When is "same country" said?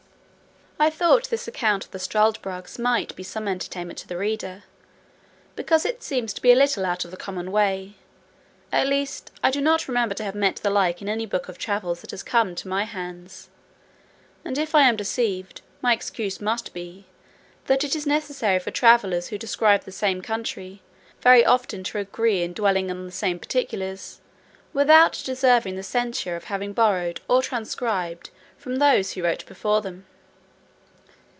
19.91-20.81